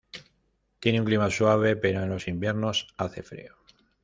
Tiene 0.79 0.99
un 0.99 1.05
clima 1.05 1.29
suave, 1.29 1.75
pero 1.75 2.01
en 2.01 2.09
los 2.09 2.27
inviernos 2.27 2.87
hace 2.97 3.21
frío. 3.21 3.53